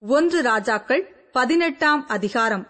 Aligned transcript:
ஒன்று 0.00 0.42
ராஜாக்கள் 0.42 1.28
பதினெட்டாம் 1.32 2.08
அதிகாரம். 2.08 2.66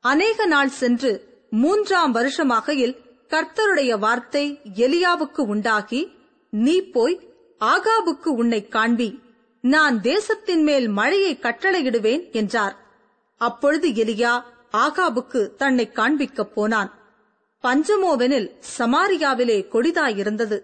அநேக 0.00 0.46
நாள் 0.46 0.68
சென்று 0.68 1.10
மூன்றாம் 1.50 2.14
வருஷமாகையில் 2.14 2.96
கர்த்தருடைய 3.28 3.98
வார்த்தை 3.98 4.60
எலியாவுக்கு 4.76 5.40
உண்டாகி 5.40 6.16
நீ 6.50 6.80
போய் 6.80 7.20
ஆகாபுக்கு 7.60 8.26
உன்னை 8.26 8.68
காண்பி 8.68 9.20
நான் 9.60 10.00
தேசத்தின் 10.00 10.62
மேல் 10.62 10.88
மழையை 10.88 11.36
கட்டளையிடுவேன் 11.36 12.32
என்றார். 12.32 12.76
அப்பொழுது 13.36 13.88
எலியா 13.88 14.42
ஆகாபுக்கு 14.72 15.54
தன்னை 15.54 15.90
காண்பிக்கப் 15.94 16.52
போனான். 16.54 16.94
பஞ்சமோவெனில் 17.62 18.50
சமாரியாவிலே 18.78 19.68
கொடிதாயிருந்தது. 19.72 20.60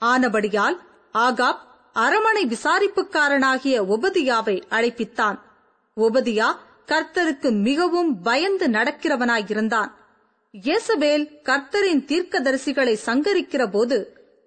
ஆனபடியால் 0.00 0.78
ஆகாப் 1.12 1.58
அரமனை 2.02 2.42
விசாரிப்புக்காரனாகிய 2.46 3.76
ஒபதியாவை 3.94 4.56
அழைப்பித்தான். 4.70 5.38
ஒபதியா 5.96 6.48
கர்த்தருக்கு 6.86 7.50
மிகவும் 7.62 8.22
பயந்து 8.22 8.66
நடக்கிறவனாயிருந்தான். 8.68 9.90
இயேசபேல் 10.50 11.24
கர்த்தரின் 11.44 12.02
தீர்க்கதரிசிகளை 12.10 12.94
சங்கரிக்கிற 13.06 13.70
போது 13.70 13.98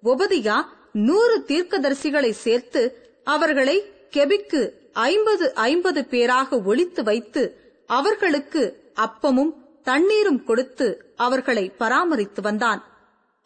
ஒபதியா 0.04 0.56
நூறு 0.92 1.36
தீர்க்கதரிசிகளை 1.46 2.30
சேர்த்து 2.44 2.82
அவர்களை 3.24 3.76
கெபிக்கு 4.10 4.62
ஐம்பது 4.92 5.54
ஐம்பது 5.54 6.00
பேராக 6.04 6.58
ஒழித்து 6.60 7.02
வைத்து 7.02 7.42
அவர்களுக்கு 7.86 8.62
அப்பமும் 8.96 9.52
தண்ணீரும் 9.82 10.42
கொடுத்து 10.44 10.88
அவர்களை 11.16 11.64
பராமரித்து 11.78 12.40
வந்தான். 12.42 12.80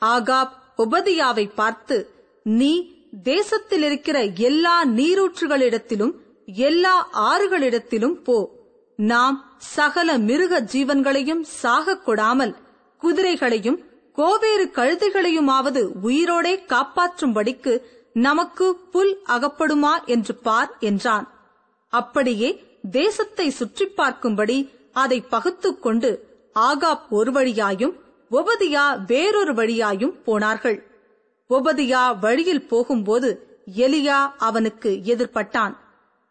ஆகாப் 0.03 0.55
ஒபதியாவை 0.79 1.47
பார்த்து 1.55 1.97
நீ 2.43 2.73
தேசத்தில் 3.23 3.83
இருக்கிற 3.83 4.25
எல்லா 4.25 4.87
நீரூற்றுகளிடத்திலும் 4.87 6.13
எல்லா 6.47 7.09
ஆறுகளிடத்திலும் 7.13 8.23
போ. 8.23 8.51
நாம் 8.97 9.55
சகல 9.59 10.19
மிருக 10.19 10.61
ஜீவன்களையும் 10.61 11.45
சாகக் 11.63 12.09
கொடாமல் 12.09 12.55
குதிரைகளையும் 13.03 13.85
கோவேறு 14.17 14.71
கழுதைகளையுமாவது 14.73 15.89
உயிரோடே 16.03 16.65
காப்பாற்றும்படிக்கு 16.67 17.81
நமக்கு 18.13 18.77
புல் 18.77 19.19
அகப்படுமா 19.29 20.05
என்று 20.05 20.35
பார் 20.35 20.77
என்றான். 20.81 21.35
அப்படியே 21.89 22.79
தேசத்தை 22.91 23.51
சுற்றி 23.51 23.87
பார்க்கும்படி 23.97 24.71
அதை 24.93 25.21
பகுத்துக் 25.21 25.83
கொண்டு 25.83 26.27
ஆகாப் 26.55 27.09
ஒரு 27.11 27.33
வழியாயும் 27.33 27.97
ஒபதியா 28.31 29.05
வேறொரு 29.07 29.55
வழியாயும் 29.55 30.23
போனார்கள். 30.23 30.96
ஒபதியா 31.51 32.19
வழியில் 32.21 32.69
போகும்போது 32.69 33.29
எலியா 33.77 34.19
அவனுக்கு 34.39 35.01
எதிர்பட்டான். 35.05 35.75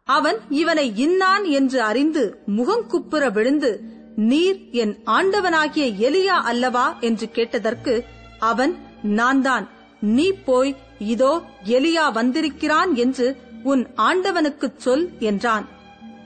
அவன் 0.04 0.40
இவனை 0.50 0.94
இன்னான் 0.96 1.46
என்று 1.50 1.82
அறிந்து 1.82 2.24
முகங்குப்புற 2.58 3.32
விழுந்து 3.32 3.72
நீர் 4.16 4.60
என் 4.72 4.98
ஆண்டவனாகிய 5.06 5.86
எலியா 6.08 6.38
அல்லவா? 6.52 6.98
என்று 7.00 7.30
கேட்டதற்கு 7.30 8.06
அவன் 8.40 8.74
நான் 9.02 9.42
தான் 9.42 9.70
நீ 10.00 10.32
போய் 10.32 10.76
இதோ 11.00 11.42
எலியா 11.66 12.12
வந்திருக்கிறான் 12.12 12.96
என்று 12.96 13.28
உன் 13.64 13.88
ஆண்டவனுக்குச் 13.98 14.78
சொல் 14.78 15.10
என்றான். 15.20 15.66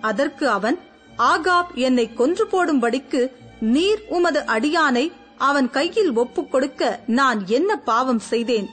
அதற்கு 0.02 0.50
அவன் 0.50 0.80
ஆகாப் 1.18 1.72
என்னை 1.74 2.14
கொன்று 2.14 2.46
போடும்படிக்கு 2.46 3.22
நீர் 3.60 4.02
உமது 4.08 4.40
அடியானை 4.40 5.12
அவன் 5.38 5.70
கையில் 5.70 6.14
ஒப்புக் 6.14 6.52
கொடுக்க 6.52 7.00
நான் 7.06 7.40
என்ன 7.48 7.76
பாவம் 7.76 8.20
செய்தேன்? 8.20 8.68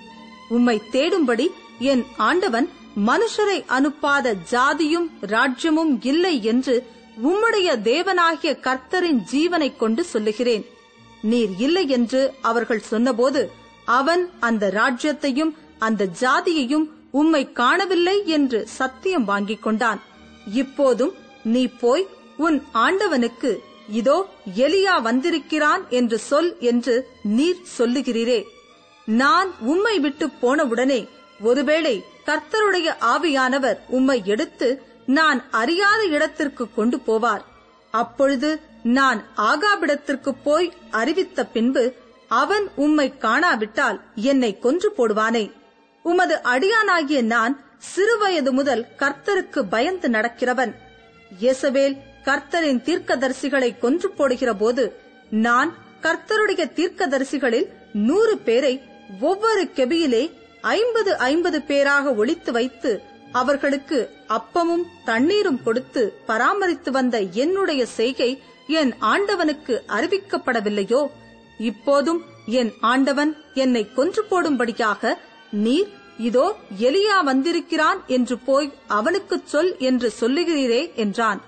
உம்மை 0.48 0.82
தேடும்படி 0.92 1.46
என் 1.78 2.04
ஆண்டவன் 2.16 2.68
மனுஷரை 3.06 3.58
அனுப்பாத 3.76 4.34
ஜாதியும் 4.50 5.08
ராஜ்யமும் 5.26 5.92
இல்லை 6.02 6.44
என்று 6.44 6.86
உம்முடைய 7.22 7.68
தேவனாகிய 7.90 8.52
கர்த்தரின் 8.66 9.20
ஜீவனைக் 9.32 9.76
கொண்டு 9.76 10.04
சொல்லுகிறேன். 10.04 10.64
நீர் 11.22 11.50
இல்லை 11.58 11.88
என்று 11.88 12.34
அவர்கள் 12.40 12.80
சொன்னபோது 12.80 13.50
அவன் 13.84 14.30
அந்த 14.40 14.70
ராஜ்யத்தையும் 14.70 15.52
அந்த 15.78 16.08
ஜாதியையும் 16.20 16.86
உம்மை 17.10 17.52
காணவில்லை 17.52 18.26
என்று 18.26 18.66
சத்தியம் 18.68 19.24
வாங்கிக் 19.24 19.62
கொண்டான். 19.62 20.00
இப்போதும் 20.52 21.14
நீ 21.42 21.66
போய் 21.66 22.06
உன் 22.36 22.62
ஆண்டவனுக்கு 22.72 23.60
இதோ 23.88 24.28
எலியா 24.56 25.02
வந்திருக்கிறான் 25.02 25.82
என்று 25.88 26.18
சொல் 26.18 26.56
என்று 26.60 27.08
நீர் 27.22 27.62
சொல்லுகிறீரே. 27.78 28.40
நான் 29.06 29.50
உம்மை 29.60 29.98
விட்டு 29.98 30.26
போனவுடனே 30.42 31.08
ஒருவேளை 31.40 32.04
கர்த்தருடைய 32.26 32.88
ஆவியானவர் 33.00 33.78
உம்மை 33.88 34.22
எடுத்து 34.24 34.82
நான் 35.06 35.44
அறியாத 35.50 36.04
இடத்திற்கு 36.04 36.64
கொண்டு 36.74 36.96
போவார். 37.06 37.44
அப்பொழுது 37.90 38.60
நான் 38.82 39.24
ஆகாபிடத்திற்கு 39.36 40.32
போய் 40.42 40.72
அறிவித்த 40.90 41.46
பின்பு 41.46 41.94
அவன் 42.28 42.68
உம்மை 42.76 43.12
காணாவிட்டால் 43.18 44.00
என்னை 44.14 44.58
கொன்று 44.58 44.92
போடுவானே. 44.96 45.52
உமது 46.02 46.40
அடியானாகிய 46.44 47.22
நான் 47.22 47.54
சிறுவயது 47.96 48.50
முதல் 48.50 48.86
கர்த்தருக்கு 48.98 49.62
பயந்து 49.68 50.08
நடக்கிறவன். 50.08 50.74
இயேசபேல் 51.38 51.96
கர்த்தரின் 52.24 52.82
தீர்க்கதரிசிகளை 52.84 53.78
கொன்று 53.78 54.10
போடுகிற 54.10 54.54
போது 54.54 55.00
நான் 55.30 55.72
கர்த்தருடைய 56.02 56.64
தீர்க்கதரிசிகளில் 56.74 57.68
நூறு 57.92 58.38
பேரை 58.38 58.82
ஒவ்வொரு 59.20 59.70
கெபியிலே 59.74 60.32
ஐம்பது 60.60 61.18
ஐம்பது 61.18 61.62
பேராக 61.62 62.12
ஒழித்து 62.12 62.52
வைத்து 62.52 63.02
அவர்களுக்கு 63.32 64.10
அப்பமும் 64.28 64.84
தண்ணீரும் 65.04 65.62
கொடுத்து 65.62 66.18
பராமரித்து 66.26 66.90
வந்த 66.90 67.20
என்னுடைய 67.20 67.86
செய்கை 67.86 68.42
என் 68.66 68.94
ஆண்டவனுக்கு 69.00 69.82
அறிவிக்கப்படவில்லையோ? 69.88 71.06
இப்போதும் 71.58 72.22
என் 72.46 72.72
ஆண்டவன் 72.80 73.36
என்னை 73.54 73.92
கொன்று 73.94 74.24
போடும்படியாக 74.30 75.14
நீர் 75.50 75.88
இதோ 76.18 76.56
எலியா 76.78 77.24
வந்திருக்கிறான் 77.24 78.02
என்று 78.06 78.38
போய் 78.38 78.72
அவனுக்குச் 78.86 79.46
சொல் 79.46 79.76
என்று 79.78 80.12
சொல்லுகிறீரே 80.20 80.94
என்றான். 80.94 81.40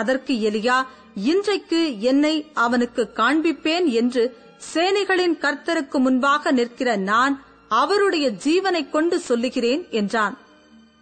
அதற்கு 0.00 0.34
எலியா 0.48 0.78
இன்றைக்கு 1.14 1.80
என்னை 2.00 2.34
அவனுக்கு 2.54 3.02
காண்பிப்பேன் 3.14 3.86
என்று 4.00 4.24
சேனைகளின் 4.72 5.36
கர்த்தருக்கு 5.44 5.98
முன்பாக 5.98 6.50
நிற்கிற 6.50 6.96
நான் 7.10 7.34
அவருடைய 7.68 8.26
ஜீவனைக் 8.44 8.90
கொண்டு 8.90 9.16
சொல்லுகிறேன் 9.20 9.82
என்றான். 9.90 10.36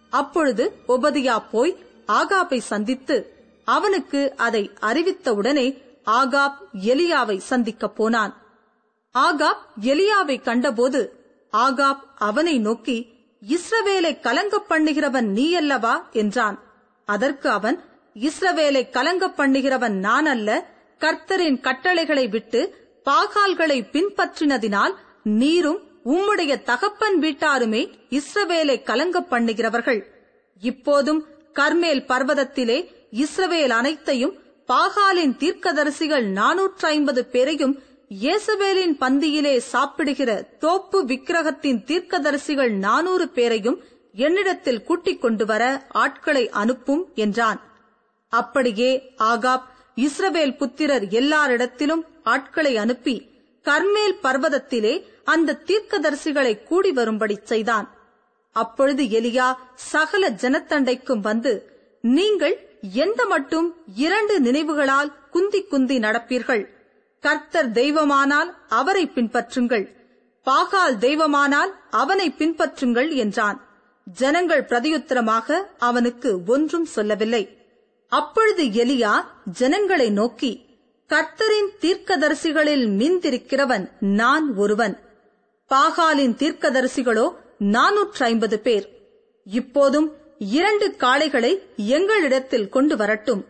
அப்பொழுது 0.09 0.63
ஒபதியா 0.87 1.37
போய் 1.51 1.73
ஆகாப்பை 2.07 2.59
சந்தித்து 2.71 3.17
அவனுக்கு 3.65 4.21
அதை 4.37 4.63
அறிவித்தவுடனே 4.81 5.67
ஆகாப் 6.05 6.57
எலியாவை 6.83 7.37
சந்திக்கப் 7.49 7.95
போனான். 7.95 8.33
ஆகாப் 9.15 9.63
எலியாவை 9.81 10.35
கண்டபோது 10.41 11.01
ஆகாப் 11.57 12.03
அவனை 12.29 12.55
நோக்கி 12.59 12.97
இஸ்ரவேலை 13.41 14.13
கலங்க 14.19 14.55
பண்ணுகிறவன் 14.69 15.27
நீ 15.37 15.47
அல்லவா 15.53 15.93
என்றான். 16.11 16.57
அதற்கு 17.07 17.47
அவன் 17.49 17.77
இஸ்ரவேலை 18.25 18.89
கலங்க 18.89 19.25
பண்ணுகிறவன் 19.39 19.95
நான் 19.99 20.25
அல்ல 20.25 20.49
கர்த்தரின் 21.01 21.59
கட்டளைகளை 21.59 22.27
விட்டு 22.27 22.61
பாகால்களை 23.05 23.79
பின்பற்றினதினால் 23.93 24.93
நீரும் 25.41 25.79
உம்முடைய 26.05 26.63
தகப்பன் 26.63 27.17
வீட்டாருமே 27.23 27.81
இஸ்ரவேலை 28.09 28.83
கலங்க 28.83 29.21
பண்ணுகிறவர்கள். 29.21 30.01
இப்போதும் 30.61 31.21
கர்மேல் 31.53 32.03
பர்வதத்திலே 32.11 32.77
இஸ்ரவேல் 33.23 33.69
அனைத்தையும் 33.69 34.33
பாகாலின் 34.67 35.35
தீர்க்கதரிசிகள் 35.37 36.25
நானூற்று 36.39 36.85
ஐம்பது 36.87 37.25
பேரையும் 37.25 37.75
இயேசவேலின் 38.21 38.95
பந்தியிலே 38.99 39.57
சாப்பிடுகிற 39.57 40.31
தோப்பு 40.59 40.99
விக்கிரகத்தின் 41.05 41.79
தீர்க்கதரிசிகள் 41.87 42.71
நானூறு 42.85 43.25
பேரையும் 43.29 43.79
என்னிடத்தில் 44.15 44.83
கூட்டிக் 44.83 45.21
கொண்டு 45.21 45.45
வர 45.45 45.63
ஆட்களை 46.03 46.49
அனுப்பும் 46.61 47.03
என்றான். 47.15 47.59
அப்படியே 48.43 48.91
ஆகாப் 49.31 49.65
இஸ்ரவேல் 50.05 50.57
புத்திரர் 50.57 51.05
எல்லாரிடத்திலும் 51.19 52.03
ஆட்களை 52.23 52.73
அனுப்பி 52.77 53.15
கர்மேல் 53.65 54.17
பர்வதத்திலே 54.23 54.93
அந்த 55.23 55.59
தீர்க்கதரிசிகளை 55.65 56.51
கூடி 56.63 56.91
வரும்படி 56.91 57.35
செய்தான். 57.43 57.87
அப்பொழுது 58.55 59.03
எலியா 59.17 59.47
சகல 59.75 60.29
ஜனத்தண்டைக்கும் 60.43 61.23
வந்து 61.29 61.53
நீங்கள் 62.01 62.55
எந்த 62.93 63.21
மட்டும் 63.25 63.67
இரண்டு 64.05 64.35
நினைவுகளால் 64.41 65.11
குந்தி 65.31 65.61
குந்தி 65.63 65.97
நடப்பீர்கள்? 65.99 66.63
கர்த்தர் 67.23 67.71
தெய்வமானால் 67.71 68.49
அவரை 68.79 69.03
பின்பற்றுங்கள். 69.15 69.85
பாகால் 70.47 70.97
தெய்வமானால் 70.97 71.71
அவனை 72.01 72.27
பின்பற்றுங்கள் 72.37 73.09
என்றான். 73.23 73.59
ஜனங்கள் 74.19 74.67
பிரதியுத்தரமாக 74.69 75.57
அவனுக்கு 75.89 76.29
ஒன்றும் 76.47 76.89
சொல்லவில்லை. 76.95 77.43
அப்பொழுது 78.09 78.63
எலியா 78.63 79.25
ஜனங்களை 79.45 80.09
நோக்கி 80.09 80.65
கர்த்தரின் 81.09 81.69
தீர்க்கதரிசிகளில் 81.79 82.85
மிந்திருக்கிறவன் 82.99 83.91
நான் 83.99 84.55
ஒருவன். 84.55 84.99
பாகாலின் 85.69 86.35
தீர்க்கதரிசிகளோ 86.41 87.35
நானூற்று 87.59 88.23
ஐம்பது 88.23 88.59
பேர். 88.59 88.89
இப்போதும் 89.45 90.11
இரண்டு 90.39 90.95
காளைகளை 90.97 91.59
எங்களிடத்தில் 91.75 92.69
கொண்டு 92.69 92.97
வரட்டும். 92.97 93.45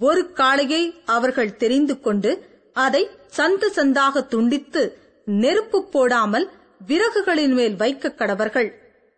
ஒரு 0.00 0.30
காளையை 0.34 0.94
அவர்கள் 1.04 1.56
தெரிந்து 1.56 2.00
கொண்டு 2.00 2.50
அதை 2.72 3.08
சந்து 3.36 3.68
சந்தாக 3.74 4.26
துண்டித்து 4.26 4.98
நெருப்பு 5.24 5.88
போடாமல் 5.88 6.50
விறகுகளின் 6.86 7.54
மேல் 7.54 7.76
வைக்க 7.76 8.14
கடவர்கள். 8.18 8.72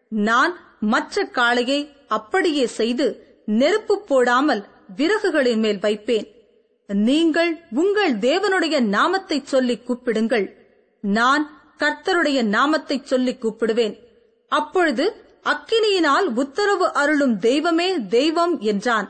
நான் 0.09 0.57
மற்ற 0.81 1.29
காளையை 1.33 1.91
அப்படியே 2.09 2.67
செய்து 2.67 3.26
நெருப்பு 3.49 3.95
போடாமல் 4.09 4.63
விறகுகளின் 4.99 5.63
மேல் 5.65 5.81
வைப்பேன். 5.85 6.27
நீங்கள் 6.89 7.53
உங்கள் 7.83 8.15
தேவனுடைய 8.19 8.77
நாமத்தை 8.97 9.39
சொல்லி 9.45 9.77
கூப்பிடுங்கள். 9.79 10.47
நான் 11.05 11.45
கர்த்தருடைய 11.81 12.39
நாமத்தை 12.57 12.97
சொல்லி 13.05 13.33
கூப்பிடுவேன். 13.43 13.95
அப்பொழுது 14.53 15.05
அக்கினியினால் 15.45 16.27
உத்தரவு 16.43 16.87
அருளும் 16.93 17.37
தெய்வமே 17.39 17.89
தெய்வம் 18.09 18.55
என்றான். 18.73 19.09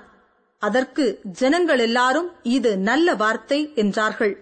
அதற்கு 0.62 1.04
ஜனங்கள் 1.40 1.78
எல்லாரும் 1.78 2.28
இது 2.56 2.70
நல்ல 2.88 3.14
வார்த்தை 3.14 3.60
என்றார்கள். 3.74 4.34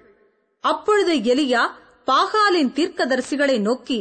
அப்பொழுது 0.64 1.14
எலியா 1.32 1.62
பாகாலின் 2.08 2.72
தீர்க்கதரிசிகளை 2.72 3.56
நோக்கி 3.60 4.00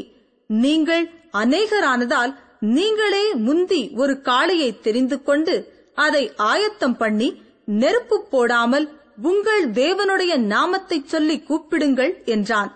நீங்கள் 0.49 1.05
அநேகரானதால் 1.33 2.33
நீங்களே 2.75 3.25
முந்தி 3.45 3.81
ஒரு 3.95 4.13
காளையை 4.25 4.69
தெரிந்து 4.79 5.17
கொண்டு 5.23 5.55
அதை 5.97 6.23
ஆயத்தம் 6.35 6.97
பண்ணி 6.97 7.43
நெருப்பு 7.65 8.17
போடாமல் 8.29 8.85
உங்கள் 9.21 9.65
தேவனுடைய 9.71 10.37
நாமத்தை 10.37 11.03
சொல்லி 11.05 11.35
கூப்பிடுங்கள் 11.39 12.13
என்றான். 12.25 12.71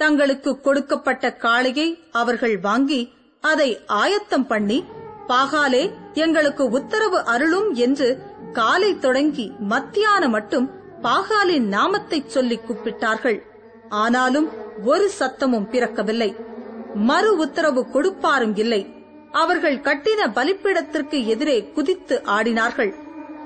தங்களுக்கு 0.00 0.60
கொடுக்கப்பட்ட 0.60 1.36
காளையை 1.38 1.88
அவர்கள் 2.10 2.56
வாங்கி 2.60 3.12
அதை 3.40 3.68
ஆயத்தம் 3.86 4.46
பண்ணி 4.46 4.84
பாகாலே 5.28 5.92
எங்களுக்கு 6.14 6.64
உத்தரவு 6.68 7.18
அருளும் 7.24 7.74
என்று 7.74 8.08
காலை 8.52 8.98
தொடங்கி 8.98 9.52
மத்தியான 9.58 10.28
மட்டும் 10.28 10.66
பாகாலின் 11.02 11.66
நாமத்தை 11.68 12.24
சொல்லி 12.26 12.58
கூப்பிட்டார்கள். 12.58 13.38
ஆனாலும் 13.88 14.48
ஒரு 14.84 15.10
சத்தமும் 15.18 15.68
பிறக்கவில்லை. 15.70 16.36
மறு 16.94 17.36
உத்தரவு 17.36 17.86
கொடுப்பாரும் 17.92 18.56
இல்லை. 18.56 18.82
அவர்கள் 19.32 19.78
கட்டின 19.78 20.28
பலிப்பீடத்திற்கு 20.32 21.26
எதிரே 21.26 21.64
குதித்து 21.64 22.22
ஆடினார்கள். 22.24 22.94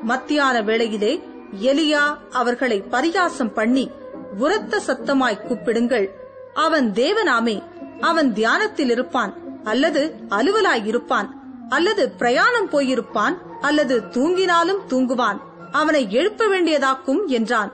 மத்தியான 0.03 0.63
வேளையிலே 0.63 1.23
எலியா 1.61 2.17
அவர்களை 2.31 2.81
பரிகாசம் 2.81 3.53
பண்ணி 3.53 3.91
உரத்த 4.39 4.81
சத்தமாய் 4.87 5.43
கூப்பிடுங்கள். 5.49 6.11
அவன் 6.55 6.93
தேவனாமே 6.93 7.63
அவன் 8.01 8.33
தியானத்தில் 8.33 8.91
இருப்பான் 8.91 9.35
அல்லது 9.65 10.15
அலுவலாயிருப்பான் 10.29 11.29
அல்லது 11.69 12.11
பிரயாணம் 12.11 12.71
போயிருப்பான் 12.71 13.37
அல்லது 13.61 14.01
தூங்கினாலும் 14.01 14.81
தூங்குவான் 14.89 15.41
அவனை 15.73 16.13
எழுப்ப 16.13 16.47
வேண்டியதாக்கும் 16.47 17.27
என்றான். 17.27 17.73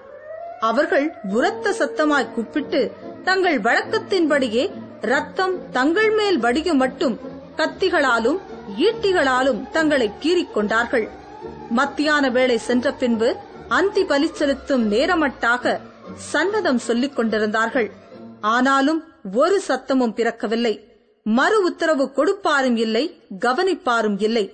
அவர்கள் 0.61 1.15
உரத்த 1.29 1.71
சத்தமாய் 1.71 2.33
கூப்பிட்டு 2.33 2.93
தங்கள் 3.25 3.61
வழக்கத்தின்படியே 3.61 4.71
ரத்தம் 5.01 5.71
தங்கள் 5.71 6.11
மேல் 6.11 6.39
வடியும் 6.39 6.77
மட்டும் 6.77 7.19
கத்திகளாலும் 7.57 8.39
ஈட்டிகளாலும் 8.79 9.61
தங்களை 9.71 10.09
கீறிக் 10.21 10.55
கொண்டார்கள் 10.55 11.07
மத்தியான 11.71 12.31
வேளை 12.31 12.59
சென்ற 12.59 12.93
பின்பு 12.93 13.29
அந்தி 13.69 14.05
பலி 14.05 14.29
செலுத்தும் 14.33 14.85
நேரமட்டாக 14.93 15.79
சன்னதம் 16.33 16.81
சொல்லிக் 16.87 17.17
கொண்டிருந்தார்கள். 17.17 17.89
ஆனாலும் 18.41 19.01
ஒரு 19.35 19.57
சத்தமும் 19.69 20.15
பிறக்கவில்லை. 20.15 20.75
மறு 21.27 21.63
உத்தரவு 21.63 22.05
கொடுப்பாரும் 22.17 22.77
இல்லை 22.77 23.05
கவனிப்பாரும் 23.39 24.19
இல்லை. 24.19 24.45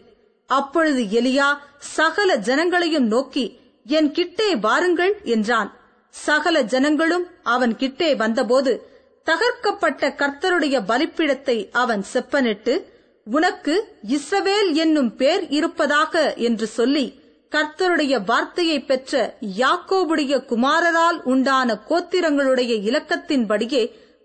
அப்பொழுது 0.47 1.03
எலியா 1.21 1.49
சகல 1.79 2.37
ஜனங்களையும் 2.37 3.09
நோக்கி 3.15 3.45
என் 3.87 4.11
கிட்டே 4.11 4.49
வாருங்கள் 4.57 5.15
என்றான். 5.35 5.71
சகல 6.15 6.57
ஜனங்களும் 6.63 7.27
அவன் 7.43 7.77
கிட்டே 7.77 8.15
வந்தபோது 8.15 8.73
தகர்க்கப்பட்ட 9.27 10.09
கர்த்தருடைய 10.21 10.77
பலிப்பிடத்தை 10.91 11.57
அவன் 11.73 12.03
செப்பனிட்டு 12.13 12.75
உனக்கு 13.27 13.75
இஸ்ரவேல் 14.09 14.71
என்னும் 14.75 15.11
பேர் 15.17 15.45
இருப்பதாக 15.51 16.15
என்று 16.43 16.67
சொல்லி 16.69 17.05
கர்த்தருடைய 17.53 18.15
வார்த்தையை 18.25 18.79
பெற்ற 18.83 19.15
யாக்கோபுடைய 19.59 20.35
குமாரரால் 20.47 21.19
உண்டான 21.25 21.75
கோத்திரங்களுடைய 21.89 22.73
இலக்கத்தின்படியே 22.89 23.83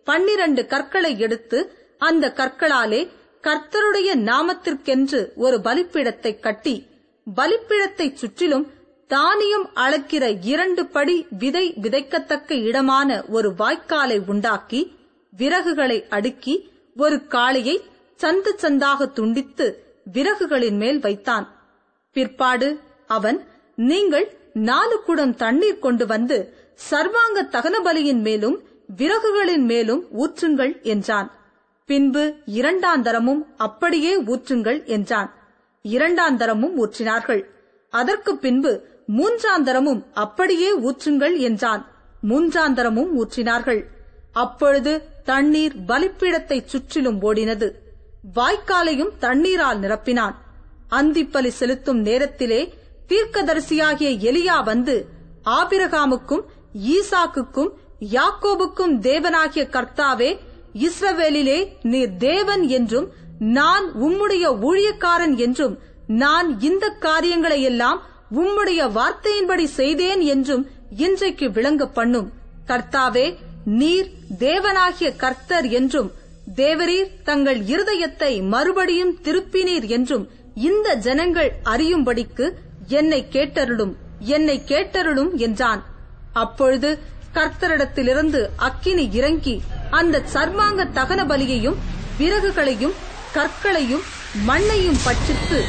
பன்னிரண்டு 0.07 0.61
கற்களை 0.67 1.11
எடுத்து 1.19 1.59
அந்த 2.01 2.25
கற்களாலே 2.37 3.01
கர்த்தருடைய 3.43 4.09
நாமத்திற்கென்று 4.23 5.19
ஒரு 5.37 5.57
பலிப்பிடத்தை 5.59 6.31
கட்டி 6.39 6.75
பலிப்பிடத்தைச் 7.27 8.17
சுற்றிலும் 8.17 8.65
தானியம் 9.09 9.67
அளக்கிற 9.77 10.23
இரண்டு 10.45 10.83
படி 10.87 11.15
விதை 11.37 11.65
விதைக்கத்தக்க 11.77 12.51
இடமான 12.63 13.09
ஒரு 13.29 13.49
வாய்க்காலை 13.59 14.17
உண்டாக்கி 14.27 14.81
விறகுகளை 15.33 15.99
அடுக்கி 16.09 16.55
ஒரு 16.95 17.17
காளையை 17.29 17.75
சந்து 18.21 18.51
சந்தாக 18.61 19.11
துண்டித்து 19.11 19.65
விறகுகளின் 20.13 20.77
மேல் 20.77 20.99
வைத்தான். 20.99 21.45
பிற்பாடு 22.11 22.79
அவன் 23.07 23.39
நீங்கள் 23.75 24.27
நாலு 24.53 25.03
குடம் 25.05 25.35
தண்ணீர் 25.35 25.79
கொண்டு 25.79 26.05
வந்து 26.05 26.37
சர்வாங்க 26.89 27.43
தகனபலியின் 27.51 28.21
மேலும் 28.21 28.57
விறகுகளின் 28.97 29.65
மேலும் 29.65 30.03
ஊற்றுங்கள் 30.17 30.81
என்றான். 30.81 31.31
பின்பு 31.85 32.23
இரண்டாந்தரமும் 32.45 33.41
அப்படியே 33.57 34.21
ஊற்றுங்கள் 34.23 34.85
என்றான். 34.85 35.29
இரண்டாந்தரமும் 35.83 36.75
ஊற்றினார்கள். 36.83 37.43
அதற்கு 37.93 38.37
பின்பு 38.37 38.71
மூன்றாந்தரமும் 39.17 40.01
அப்படியே 40.13 40.69
ஊற்றுங்கள் 40.79 41.37
என்றான். 41.37 41.83
மூன்றாந்தரமும் 42.29 43.11
ஊற்றினார்கள். 43.21 43.81
அப்பொழுது 44.33 44.93
தண்ணீர் 45.23 45.75
பலிப்பீடத்தைச் 45.87 46.65
சுற்றிலும் 46.65 47.21
ஓடினது. 47.21 47.69
வாய்க்காலையும் 48.35 49.13
தண்ணீரால் 49.19 49.79
நிரப்பினான். 49.79 50.35
அந்திப்பலி 50.91 51.47
செலுத்தும் 51.47 52.01
நேரத்திலே 52.01 52.73
தீர்க்கதரிசியாகிய 53.09 54.09
எலியா 54.29 54.63
வந்து 54.63 54.95
ஆபிரகாமுக்கும் 55.49 56.43
ஈசாக்குக்கும் 56.91 57.71
யாக்கோபுக்கும் 58.11 58.99
தேவனாகிய 59.01 59.63
கர்த்தாவே 59.69 60.29
இஸ்ரவேலிலே 60.79 61.59
நீர் 61.81 62.17
தேவன் 62.17 62.67
என்றும் 62.67 63.07
நான் 63.39 63.85
உம்முடைய 63.99 64.45
ஊழியக்காரன் 64.61 65.35
என்றும் 65.35 65.75
நான் 66.07 66.59
இந்த 66.59 66.89
காரியங்களை 66.89 67.61
எல்லாம் 67.61 68.01
உம்முடைய 68.35 68.81
வார்த்தையின்படி 68.91 69.63
செய்தேன் 69.63 70.19
என்றும் 70.19 70.63
இன்றைக்கு 70.97 71.51
விளங்க 71.51 71.87
பண்ணும் 71.87 72.33
கர்த்தாவே 72.67 73.37
நீர் 73.65 74.09
தேவனாகிய 74.39 75.15
கர்த்தர் 75.15 75.65
என்றும் 75.69 76.11
தேவரீர் 76.55 77.23
தங்கள் 77.23 77.59
இருதயத்தை 77.61 78.47
மறுபடியும் 78.47 79.19
திருப்பினீர் 79.23 79.87
என்றும் 79.87 80.29
இந்த 80.55 80.95
ஜனங்கள் 80.95 81.51
அறியும்படிக்கு 81.63 82.51
என்னை 82.87 83.27
கேட்டருளும் 83.31 83.93
என்னை 84.19 84.61
கேட்டருளும் 84.65 85.33
என்றான். 85.35 85.83
அப்பொழுது 86.33 86.99
கர்த்தரிடத்திலிருந்து 87.33 88.47
அக்கினி 88.57 89.09
இறங்கி 89.11 89.61
அந்த 89.89 90.23
சர்மாங்க 90.33 90.85
தகன 90.93 91.21
பலியையும் 91.25 91.77
விறகுகளையும் 92.19 92.95
கற்களையும் 93.33 94.05
மண்ணையும் 94.45 94.99
பட்சித்து 95.05 95.59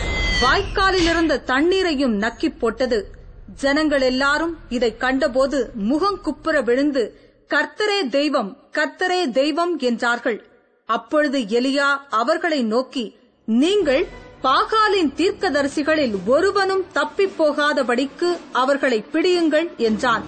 வாய்க்காலிலிருந்த 0.43 1.43
தண்ணீரையும் 1.43 2.19
நக்கி 2.19 2.59
போட்டது. 2.59 3.13
ஜனங்கள் 3.55 4.01
எல்லாரும் 4.01 4.59
இதை 4.69 4.97
கண்டபோது 4.97 5.71
முகம் 5.75 6.21
குப்புற 6.21 6.61
விழுந்து 6.61 7.03
கர்த்தரே 7.51 8.09
தெய்வம் 8.09 8.71
கர்த்தரே 8.73 9.31
தெய்வம் 9.31 9.79
என்றார்கள். 9.79 10.48
அப்பொழுது 10.95 11.39
எலியா 11.59 11.89
அவர்களை 12.21 12.61
நோக்கி 12.63 13.05
நீங்கள் 13.49 14.05
பாகாலின் 14.43 15.11
தீர்க்கதரிசிகளில் 15.17 16.17
ஒருவனும் 16.27 16.85
தப்பிப் 16.93 17.37
போகாதபடிக்கு 17.39 18.29
அவர்களை 18.53 18.99
பிடியுங்கள் 19.13 19.69
என்றான். 19.77 20.25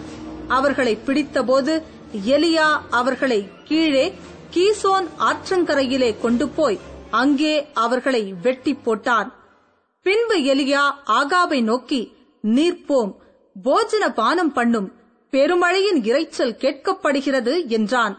அவர்களை 0.48 0.94
பிடித்தபோது 1.06 1.74
எலியா 2.26 2.68
அவர்களை 2.90 3.40
கீழே 3.64 4.06
கீசோன் 4.54 5.08
ஆற்றங்கரையிலே 5.28 6.10
கொண்டு 6.20 6.48
போய் 6.48 6.78
அங்கே 7.10 7.54
அவர்களை 7.74 8.22
வெட்டி 8.42 8.72
போட்டான். 8.86 9.28
பின்பு 10.06 10.36
எலியா 10.52 10.84
ஆகாபை 11.20 11.60
நோக்கி 11.62 12.02
நீர் 12.54 12.84
போம் 12.84 13.12
போஜன 13.56 14.04
பானம் 14.14 14.52
பண்ணும் 14.52 14.88
பெருமழையின் 15.32 16.00
இரைச்சல் 16.02 16.58
கேட்கப்படுகிறது 16.62 17.54
என்றான். 17.76 18.14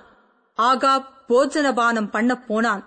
ஆகாப் 0.57 1.07
போஜனபானம் 1.31 2.09
பண்ண 2.09 2.37
போனான். 2.37 2.83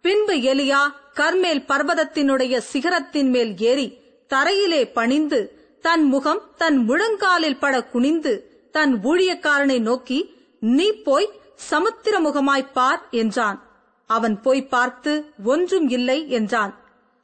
பின்பு 0.00 0.32
எலியா 0.32 0.82
கர்மேல் 1.14 1.64
பர்வதத்தினுடைய 1.68 2.58
சிகரத்தின் 2.58 3.28
மேல் 3.28 3.52
ஏறி 3.58 3.86
தரையிலே 4.34 4.92
பணிந்து 4.92 5.40
தன் 5.80 6.04
முகம் 6.04 6.42
தன் 6.56 6.78
முழங்காலில் 6.88 7.58
பட 7.58 7.84
குனிந்து 7.84 8.32
தன் 8.72 9.00
ஊழியக்காரனை 9.04 9.80
நோக்கி 9.80 10.18
நீ 10.60 10.92
போய் 10.92 11.28
சமுத்திர 11.54 12.20
முகமாய்ப் 12.20 12.72
பார் 12.72 13.02
என்றான். 13.10 13.58
அவன் 14.06 14.40
போய் 14.40 14.66
பார்த்து 14.66 15.12
ஒன்றும் 15.44 15.88
இல்லை 15.88 16.28
என்றான். 16.28 16.72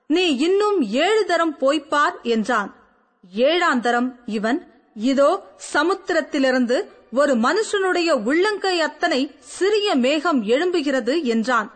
நீ 0.07 0.37
இன்னும் 0.37 0.81
ஏழு 0.83 1.25
தரம் 1.25 1.57
போய்ப்பார் 1.59 2.17
என்றான். 2.23 2.71
ஏழாம் 3.33 3.81
தரம் 3.81 4.21
இவன் 4.27 4.59
இதோ 4.95 5.31
சமுத்திரத்திலிருந்து 5.73 6.77
ஒரு 7.12 7.35
மனுஷனுடைய 7.35 8.11
உள்ளங்கை 8.25 8.81
அத்தனை 8.81 9.31
சிறிய 9.38 9.95
மேகம் 9.95 10.45
எழும்புகிறது 10.45 11.23
என்றான். 11.23 11.71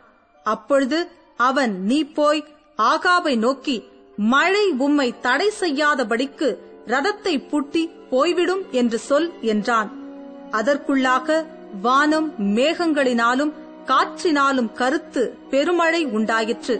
அப்பொழுது 0.44 1.08
அவன் 1.36 1.82
நீ 1.84 2.04
போய் 2.04 2.44
ஆகாபை 2.78 3.36
நோக்கி 3.36 3.88
மழை 4.16 4.70
உம்மை 4.78 5.14
தடை 5.20 5.50
செய்யாதபடிக்கு 5.60 6.56
ரதத்தை 6.86 7.48
பூட்டி 7.48 7.90
போய்விடும் 8.10 8.62
என்று 8.70 8.98
சொல் 8.98 9.32
என்றான். 9.40 9.90
அதற்குள்ளாக 10.50 11.44
வானம் 11.82 12.34
மேகங்களினாலும் 12.38 13.52
காற்றினாலும் 13.86 14.72
கருத்து 14.72 15.36
பெருமழை 15.50 16.04
உண்டாயிற்று. 16.04 16.76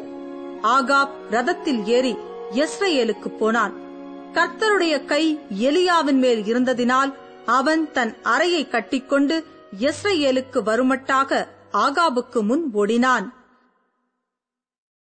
ஆகாப் 0.63 1.15
ரதத்தில் 1.31 1.85
ஏறி 1.85 2.17
எஸ்ரேலுக்கு 2.55 3.29
போனான். 3.39 3.75
கர்த்தருடைய 4.33 5.05
கை 5.05 5.25
எலியாவின் 5.61 6.21
மேல் 6.25 6.43
இருந்ததினால் 6.43 7.13
அவன் 7.47 7.93
தன் 7.93 8.23
அறையை 8.23 8.69
கட்டிக்கொண்டு 8.69 9.47
எஸ்ரேலுக்கு 9.81 10.63
வருமட்டாக 10.63 11.49
ஆகாபுக்கு 11.73 12.43
முன் 12.43 12.71
ஓடினான். 12.73 13.44